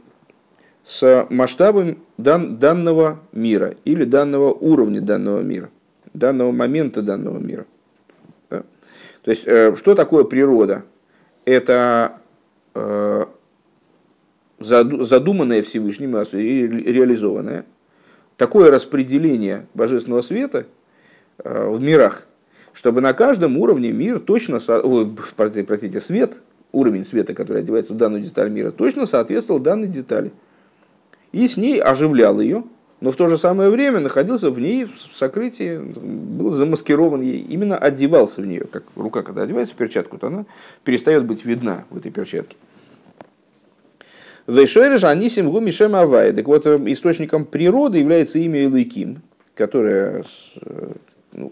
[0.84, 5.70] с масштабом дан, данного мира или данного уровня данного мира,
[6.14, 7.66] данного момента данного мира.
[8.50, 10.84] То есть, э, что такое природа?
[11.46, 12.22] Это
[12.74, 13.26] э,
[14.60, 17.66] задуманное Всевышним, реализованное,
[18.38, 20.66] такое распределение божественного света
[21.38, 22.28] э, в мирах,
[22.80, 24.58] чтобы на каждом уровне мир точно,
[25.36, 26.40] простите, свет,
[26.72, 30.32] уровень света, который одевается в данную деталь мира, точно соответствовал данной детали.
[31.34, 32.64] И с ней оживлял ее,
[33.02, 37.78] но в то же самое время находился в ней в сокрытии, был замаскирован ей, именно
[37.78, 38.64] одевался в нее.
[38.72, 40.46] Как рука, когда одевается в перчатку, то она
[40.86, 42.56] перестает быть видна в этой перчатке.
[44.48, 46.32] Вейшойреш анисим гу мишем авай.
[46.32, 49.22] Так вот, источником природы является имя Илыким,
[49.54, 50.24] которое
[51.34, 51.52] ну,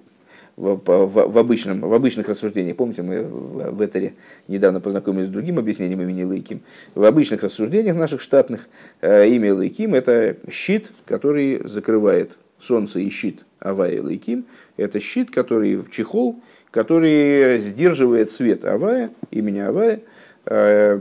[0.57, 4.15] в, в, в, обычном, в обычных рассуждениях, помните, мы в Этере
[4.47, 6.61] недавно познакомились с другим объяснением имени Лейким,
[6.95, 8.67] в обычных рассуждениях наших штатных
[9.01, 14.45] э, имя Лейким– это щит, который закрывает солнце и щит Авая Лейким,
[14.77, 16.41] это щит, который чехол,
[16.71, 20.01] который сдерживает свет Авая, имени Авая,
[20.45, 20.99] э,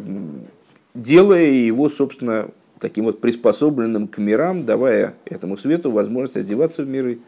[0.94, 7.20] делая его, собственно, таким вот приспособленным к мирам, давая этому свету возможность одеваться в миры,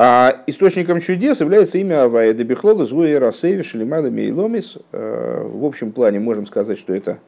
[0.00, 4.78] а источником чудес является имя Авая Дебихлода Зуэ Расеви Шелимада Мейломис.
[4.92, 7.18] Э, в общем плане можем сказать, что это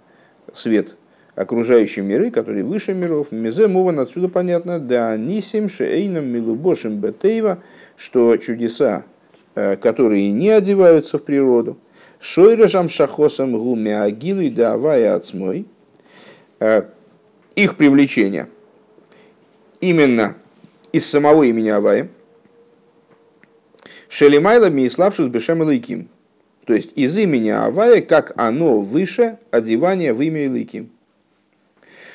[0.52, 0.94] свет
[1.34, 3.32] окружающие миры, которые выше миров.
[3.32, 4.78] Мизе Муван отсюда понятно.
[4.78, 7.58] Да Нисим Шейном Милубошим Бетейва,
[7.96, 9.02] что чудеса,
[9.56, 11.76] э, которые не одеваются в природу.
[12.20, 15.66] Шойрежам Шахосам Гуми Агилу и Давая Ацмой.
[16.60, 16.84] Э,
[17.56, 18.46] их привлечение
[19.80, 20.36] именно
[20.92, 22.08] из самого имени Авая–
[24.10, 26.08] Шелимайла ми слабшус бешем лейким.
[26.66, 30.90] То есть из имени Авая, как оно выше одевания в имя Илыким.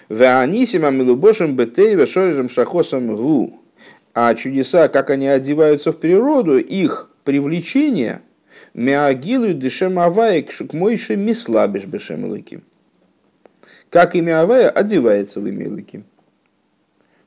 [0.09, 3.61] Веанисима милубошем бетей вешорежем шахосом гу.
[4.13, 8.21] А чудеса, как они одеваются в природу, их привлечение
[8.73, 12.63] миагилу дешем Авая к мойше мислабиш бешем Илыким.
[13.89, 16.03] Как имя Авая одевается в имя Илыким.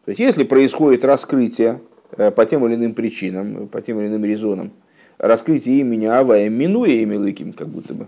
[0.05, 1.81] То есть, если происходит раскрытие
[2.17, 4.73] по тем или иным причинам, по тем или иным резонам,
[5.19, 8.07] раскрытие имени Авая, минуя имя Лыким, как будто бы,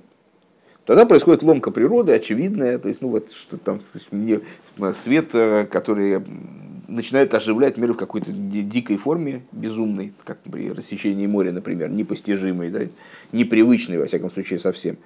[0.87, 3.81] тогда происходит ломка природы, очевидная, то есть, ну вот, что там,
[4.95, 6.23] свет, э, который
[6.91, 12.81] начинает оживлять мир в какой-то дикой форме, безумной, как при рассечении моря, например, непостижимой, да,
[13.33, 14.97] непривычной, во всяком случае, совсем.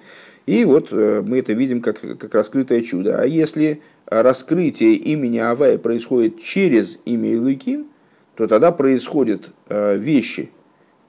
[0.45, 3.21] И вот э, мы это видим как, как раскрытое чудо.
[3.21, 7.87] А если раскрытие имени Авая происходит через имя Илыким,
[8.35, 10.49] то тогда происходят э, вещи,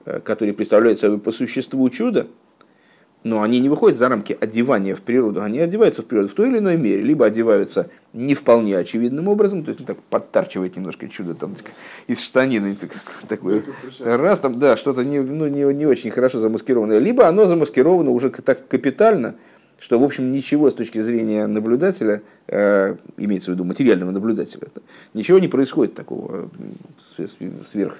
[0.05, 2.27] э, которые представляют собой по существу чудо,
[3.23, 6.49] но они не выходят за рамки одевания в природу, они одеваются в природу в той
[6.49, 11.09] или иной мере, либо одеваются не вполне очевидным образом, то есть ну, так подтарчивает немножко
[11.09, 11.65] чудо там так,
[12.07, 12.91] из штанины, так,
[13.27, 13.63] такое,
[13.99, 18.29] раз там, да, что-то не, ну, не, не очень хорошо замаскированное, либо оно замаскировано уже
[18.29, 19.35] так капитально,
[19.79, 24.67] что, в общем, ничего с точки зрения наблюдателя, э, имеется в виду материального наблюдателя,
[25.13, 26.49] ничего не происходит такого
[27.17, 27.27] э,
[27.63, 27.97] сверх,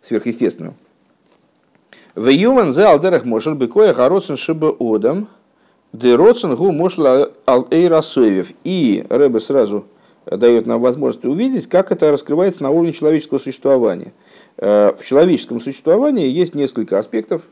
[0.00, 0.74] сверхъестественного.
[2.14, 5.28] В юман за алдерах мошел бекоя хароцен шиба одам,
[5.92, 8.52] де роцен гу мошел ал эйрасоевев.
[8.64, 9.84] И Рэбе сразу
[10.26, 14.12] дает нам возможность увидеть, как это раскрывается на уровне человеческого существования.
[14.56, 17.42] Э, в человеческом существовании есть несколько аспектов.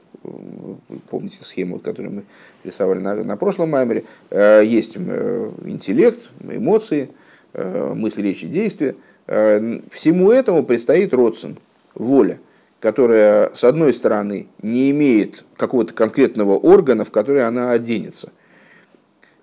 [1.11, 2.23] Помните схему, которую мы
[2.65, 4.05] рисовали на, на прошлом маймере.
[4.31, 7.11] Э, есть э, интеллект, эмоции,
[7.55, 8.97] мысли, речи, действия.
[9.27, 11.59] Всему этому предстоит родствен,
[11.95, 12.39] воля–
[12.83, 18.33] которая, с одной стороны, не имеет какого-то конкретного органа, в который она оденется.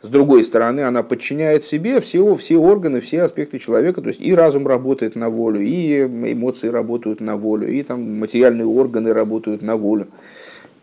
[0.01, 4.33] С другой стороны, она подчиняет себе все, все органы, все аспекты человека, то есть и
[4.33, 9.77] разум работает на волю, и эмоции работают на волю, и там материальные органы работают на
[9.77, 10.07] волю.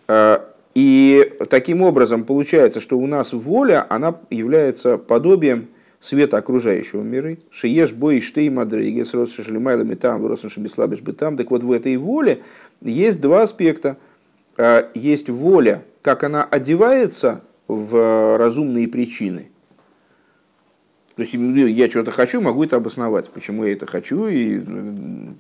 [0.08, 5.68] А, и таким образом получается, что у нас воля, она является подобием
[6.00, 11.36] света окружающего мира, шиеш бой штей мадрейги с росшишлимайлами там, росшишемислабиш бы там.
[11.36, 12.42] Так вот в этой воле
[12.82, 13.96] есть два аспекта.
[14.56, 19.50] А, есть воля, как она одевается в разумные причины–
[21.16, 24.60] то есть ну, я что-то хочу, могу это обосновать, почему я это хочу, и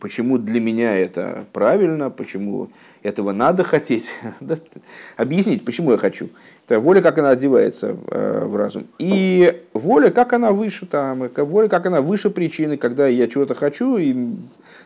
[0.00, 2.70] почему для меня это правильно, почему
[3.02, 4.14] этого надо хотеть.
[5.18, 6.30] Объяснить, почему я хочу.
[6.64, 8.86] Это воля, как она одевается э, в разум.
[8.98, 13.98] И воля, как она выше там, воля, как она выше причины, когда я чего-то хочу,
[13.98, 14.16] и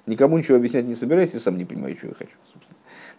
[0.06, 2.32] никому ничего объяснять не собираюсь, и сам не понимаю, что я хочу.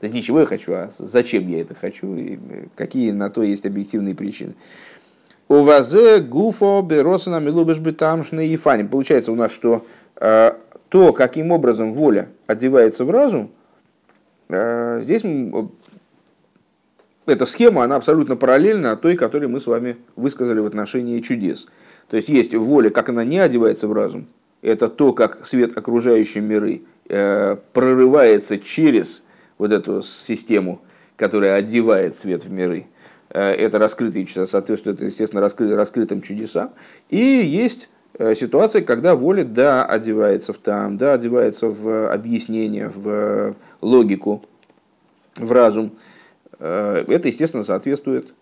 [0.01, 2.37] То есть ничего я хочу, а зачем я это хочу, и
[2.75, 4.55] какие на то есть объективные причины.
[5.51, 8.87] У вазе гуфо беросана милубеш бетамшны и фаним.
[8.87, 9.85] Получается у нас, что
[10.15, 10.53] э,
[10.87, 13.51] то, каким образом воля одевается в разум,
[14.47, 15.23] э, здесь
[17.25, 21.67] эта схема, она абсолютно параллельна той, которую мы с вами высказали в отношении чудес.
[22.07, 24.27] То есть есть воля, как она не одевается в разум,
[24.61, 29.25] это то, как свет окружающей миры э, прорывается через
[29.57, 30.79] вот эту систему,
[31.17, 32.85] которая одевает свет в миры.
[33.33, 36.71] Э, это раскрытые чудеса, соответствует, естественно, раскры, раскрытым чудесам.
[37.09, 43.55] И есть э, ситуация, когда воля, да, одевается в там, да, одевается в объяснение, в
[43.81, 44.43] логику,
[45.37, 45.93] в разум.
[46.59, 48.33] Э, это, естественно, соответствует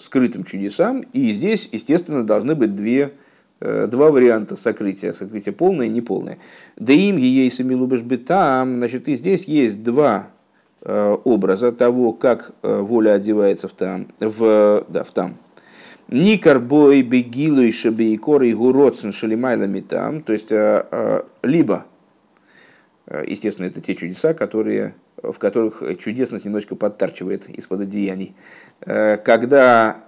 [0.00, 1.00] скрытым чудесам.
[1.12, 3.12] И здесь, естественно, должны быть две,
[3.60, 5.12] два варианта сокрытия.
[5.12, 6.38] Сокрытие полное и неполное.
[6.76, 10.35] Да им ей самилубеш там, значит, и здесь есть два Э,
[10.88, 15.34] образа того, как э, воля одевается в там, в, да, в там.
[16.08, 21.86] Никар бой бегилу и шабейкор и гуроцен шалимайлами там, то есть э, либо,
[23.26, 28.36] естественно, это те чудеса, которые, в которых чудесность немножко подтарчивает из-под одеяний,
[28.80, 30.04] когда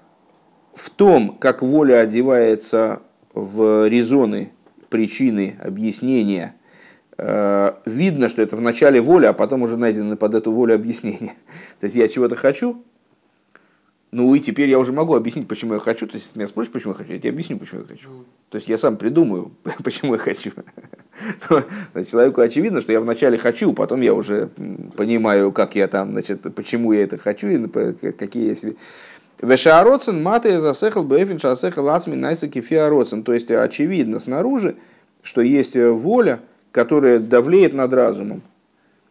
[0.75, 3.03] в том, как воля одевается
[3.35, 4.53] в резоны,
[4.89, 6.58] причины, объяснения– Э,
[7.19, 11.35] видно, что это в начале воля, а потом уже найдено под эту волю объяснение.
[11.81, 12.85] То есть я чего-то хочу,
[14.11, 16.07] ну и теперь я уже могу объяснить, почему я хочу.
[16.07, 18.09] То есть, меня спросишь, почему я хочу, я тебе объясню, почему я хочу.
[18.49, 19.53] То есть я сам придумаю,
[19.85, 20.53] почему я хочу.
[22.11, 24.49] Человеку очевидно, что я вначале хочу, потом я уже
[24.97, 27.67] понимаю, как я там, значит, почему я это хочу и
[28.13, 28.77] какие я себе.
[29.43, 33.23] Вешаароцен маты засехал бэфин шасехал асми найса кефиароцен.
[33.23, 34.77] То есть очевидно снаружи,
[35.23, 36.41] что есть воля,
[36.73, 38.43] которая давлеет над разумом.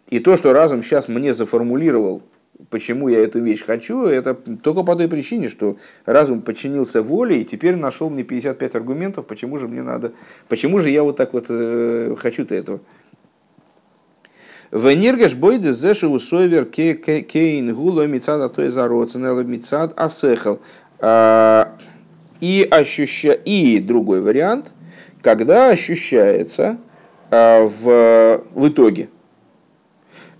[0.09, 2.21] И то, что разум сейчас мне заформулировал,
[2.69, 7.45] почему я эту вещь хочу, это только по той причине, что разум подчинился воле и
[7.45, 10.13] теперь нашел мне 55 аргументов, почему же мне надо,
[10.47, 12.79] почему же я вот так вот э, хочу-то этого.
[14.71, 20.59] Венергаш бойде зеши усовер кейн гуло мицад а то из ароценела мицад асехал.
[20.99, 21.77] А,
[22.41, 23.31] и, ощуща...
[23.31, 24.71] и другой вариант,
[25.21, 26.77] когда ощущается
[27.30, 29.09] в, в итоге,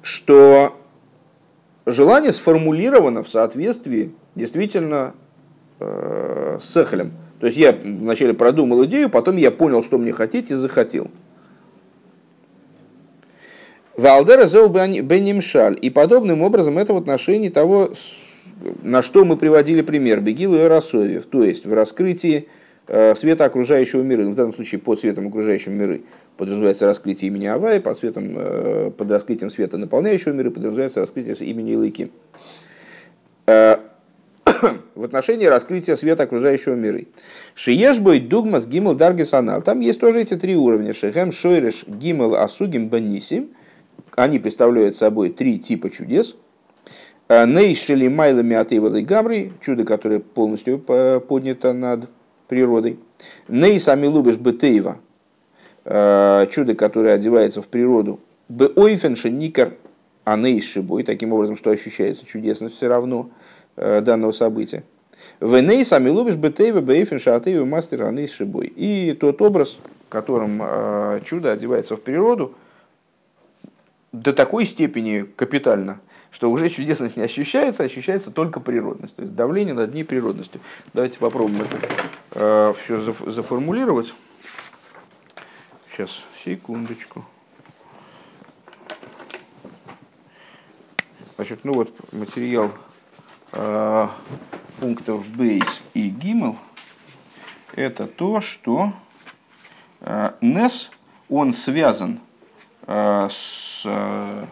[0.02, 0.78] что
[1.86, 5.14] желание сформулировано в соответствии действительно
[5.80, 7.12] э, с Эхелем.
[7.40, 11.10] То есть я вначале продумал идею, потом я понял, что мне хотеть и захотел.
[13.96, 15.78] Валдера зоу бенимшаль.
[15.82, 17.92] И подобным образом это в отношении того,
[18.84, 22.48] на что мы приводили пример Бегилу и Расовев, то есть в раскрытии
[22.88, 26.00] света окружающего мира, в данном случае под светом окружающего мира
[26.38, 31.74] подразумевается раскрытие имени Авая, под, светом, э, под раскрытием света наполняющего мира подразумевается раскрытие имени
[31.74, 32.12] Илыки.
[33.48, 33.78] Э,
[34.96, 37.02] в отношении раскрытия света окружающего мира.
[37.56, 39.62] Шиеш будет дугмас гимл даргисанал.
[39.62, 40.94] Там есть тоже эти три уровня.
[40.94, 43.50] Шехем шойреш гимл асугим банисим–
[44.18, 46.36] они представляют собой три типа чудес.
[47.30, 52.10] Э, Нейшели майлами атывалы гамри, чудо, которое полностью поднято над
[52.48, 53.00] природой.
[53.48, 54.98] Ней сами любишь бетеева,
[55.86, 58.20] э, чудо, которое одевается в природу.
[58.50, 59.74] Б ойфенши никар
[60.24, 63.30] анейшибой, таким образом, что ощущается чудесность все равно
[63.76, 64.84] э, данного события.
[65.40, 68.72] В ней сами любишь бетеева, бейфенши атеева мастер анейшибой.
[68.76, 69.80] И тот образ,
[70.10, 70.62] которым
[71.24, 72.54] чудо одевается в природу–
[74.12, 76.00] до такой степени капитально,
[76.38, 79.16] что уже чудесность не ощущается, ощущается только природность.
[79.16, 80.62] То есть давление над ней природностью.
[80.94, 81.80] Давайте попробуем это
[82.34, 84.14] э, все заформулировать.
[85.92, 86.12] Сейчас,
[86.46, 87.26] секундочку.
[91.38, 92.70] Значит, ну вот материал
[93.54, 94.08] э,
[94.80, 96.56] пунктов бейс и гимел
[97.74, 98.94] это то, что
[100.02, 100.90] э, NES,
[101.30, 102.20] он связан
[102.86, 104.46] э, с Э,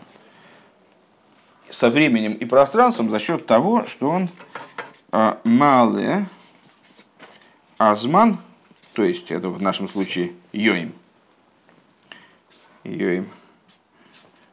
[1.70, 4.30] со временем и пространством за счет того, что он
[5.12, 6.26] э, малый
[7.78, 8.38] азман,
[8.94, 10.94] то есть это в нашем случае йоим,
[12.84, 13.30] йоим,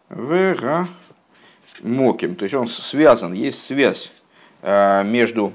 [0.08, 0.88] вера
[1.82, 4.12] моким, то есть он связан, есть связь
[4.62, 5.52] э, между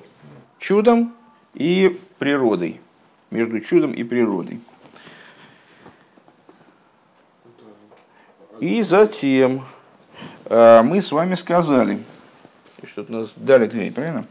[0.60, 1.14] чудом
[1.54, 2.80] и природой,
[3.32, 4.60] между чудом и природой.
[8.60, 9.64] И затем
[10.50, 12.04] мы с вами сказали,
[12.86, 14.26] что-то нас далит гей, правильно?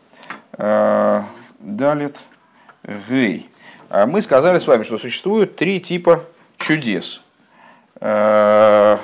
[0.52, 1.22] Э,
[1.58, 2.16] далит
[3.08, 3.50] гей.
[3.88, 6.24] А мы сказали с вами, что существует три типа
[6.58, 7.22] чудес.
[8.00, 8.98] Э,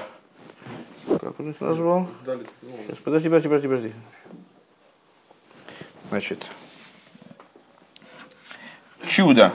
[1.06, 2.08] как он их назвал?
[2.24, 3.92] Сейчас, подожди, подожди, подожди, подожди.
[6.08, 6.46] Значит,
[9.06, 9.52] чудо,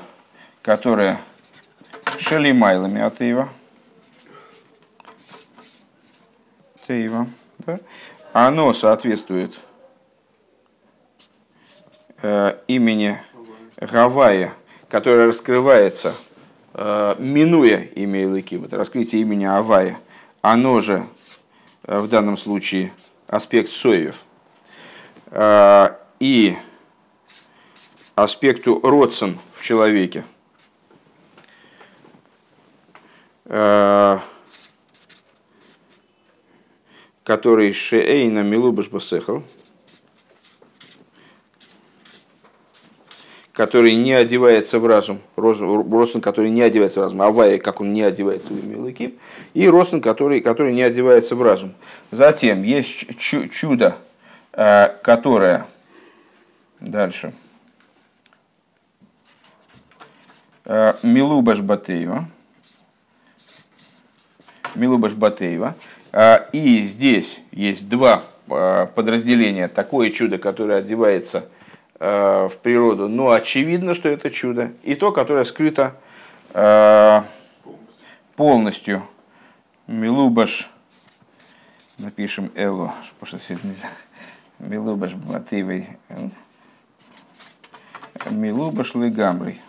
[0.62, 1.20] которое
[2.20, 3.50] шалимайлами от Ива–
[6.88, 7.28] Тейва,
[7.68, 7.80] да,
[8.32, 9.54] оно соответствует
[12.22, 13.20] э, имени
[13.76, 14.54] Гавайя,
[14.90, 16.16] которое раскрывается,
[16.74, 20.00] э, минуя имя Илыким, это раскрытие имени Авая,
[20.42, 21.06] оно же
[21.84, 22.94] э, в данном случае
[23.28, 24.22] аспект Соев.
[26.20, 26.58] И
[28.16, 30.24] аспекту родствен в человеке.
[37.28, 39.44] Который шеэйна милубаш басехал,
[43.52, 48.02] который не одевается в разум, Ростон, который не одевается в разум, Авая, как он не
[48.02, 49.12] одевается в имя
[49.54, 51.74] и Ростон, который, который не одевается в разум.
[52.12, 53.98] Затем есть чудо,
[54.54, 55.68] э, которое
[56.80, 57.34] дальше.
[60.64, 62.30] Э, Милубаш Батеева.
[64.76, 65.76] Милубаш Батеева.
[66.20, 69.68] А, и здесь есть два а, подразделения.
[69.68, 71.48] Такое чудо, которое одевается
[72.00, 74.72] а, в природу, но очевидно, что это чудо.
[74.82, 75.94] И то, которое скрыто
[78.36, 79.04] полностью.
[79.86, 80.72] Милубаш,
[82.00, 83.90] напишем Элу, потому что это нельзя.
[84.58, 85.88] Милубаш Батывой.
[88.32, 89.62] Милубаш Легамбрий.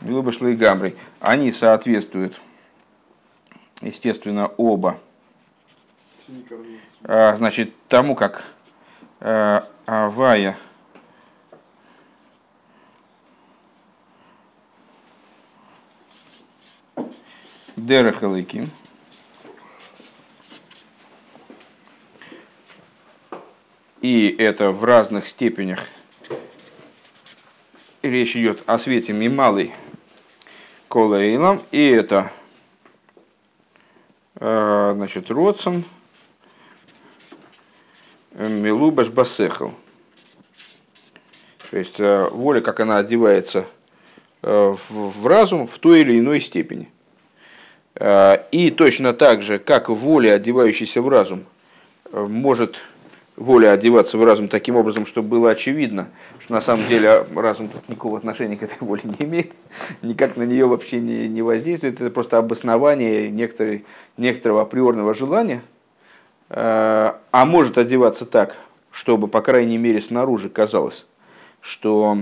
[0.00, 0.96] Милубаш Легамбрий.
[1.20, 2.34] Они соответствуют
[3.84, 4.98] естественно, оба.
[7.04, 8.44] А, значит, тому, как
[9.20, 10.56] э, Авая
[17.76, 18.70] Дерехалыким,
[24.00, 25.80] и это в разных степенях.
[28.02, 29.74] Речь идет о свете Мималой
[30.88, 32.30] Колейлом, и это
[34.36, 35.84] значит, Родсон
[38.32, 39.74] Милубаш Басехал.
[41.70, 43.66] То есть э, воля, как она одевается
[44.42, 46.90] в разум в той или иной степени.
[47.98, 51.46] И точно так же, как воля, одевающаяся в разум,
[52.12, 52.76] может
[53.36, 56.08] воля одеваться в разум таким образом, чтобы было очевидно,
[56.38, 59.52] что на самом деле разум тут никакого отношения к этой воле не имеет,
[60.02, 63.84] никак на нее вообще не, не воздействует, это просто обоснование некоторой,
[64.16, 65.62] некоторого априорного желания,
[66.50, 68.56] э, а может одеваться так,
[68.90, 71.06] чтобы, по крайней мере, снаружи казалось,
[71.60, 72.18] что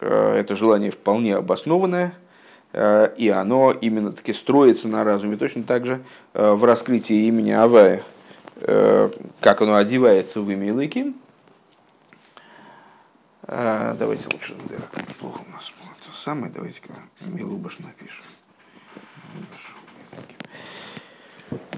[0.00, 2.14] э, это желание вполне обоснованное,
[2.72, 6.00] э, и оно именно таки строится на разуме, точно так же
[6.34, 8.11] в раскрытии имени Авая– Э,
[8.62, 11.16] как оно одевается в имя Илыким.
[13.44, 14.76] А, давайте лучше, да,
[15.18, 16.94] плохо у нас это самое, давайте-ка
[17.26, 18.22] Милубаш напишем.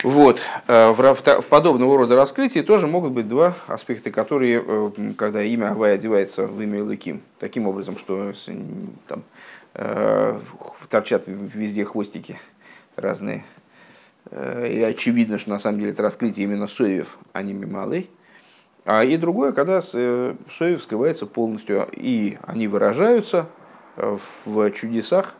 [0.02, 0.42] Вот.
[0.68, 5.70] Э, в, в подобного рода раскрытии тоже могут быть два аспекта, которые, э, когда имя
[5.70, 8.32] Авай одевается в имя Илыким, таким образом, что
[9.08, 9.24] там
[10.88, 12.38] торчат везде хвостики
[12.94, 13.53] разные Э,
[14.30, 18.10] и очевидно, что на самом деле это раскрытие именно Соев, а не Мималый.
[18.84, 23.46] А и другое, когда э, Соев скрывается полностью, и они выражаются
[23.96, 25.34] э, в чудесах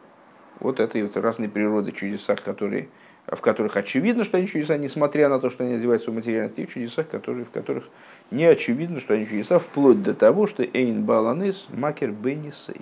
[0.61, 2.89] вот этой вот разной природы, чудесах, которые,
[3.27, 6.65] в которых очевидно, что они чудеса, несмотря на то, что они одеваются в материальность, и
[6.65, 7.91] в чудесах, которые, в которых
[8.31, 12.81] не очевидно, что они чудеса, вплоть до того, что Эйн Баланес Макер Беннисей.